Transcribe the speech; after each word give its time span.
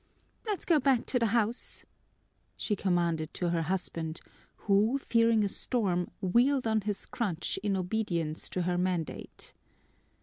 "Let's 0.47 0.65
go 0.65 0.79
back 0.79 1.05
to 1.05 1.19
the 1.19 1.27
house," 1.27 1.85
she 2.57 2.75
commanded 2.75 3.35
to 3.35 3.49
her 3.49 3.61
husband, 3.61 4.19
who, 4.65 4.97
fearing 4.97 5.43
a 5.43 5.47
storm, 5.47 6.09
wheeled 6.21 6.65
on 6.65 6.81
his 6.81 7.05
crutch 7.05 7.59
in 7.61 7.77
obedience 7.77 8.49
to 8.49 8.63
her 8.63 8.79
mandate. 8.79 9.53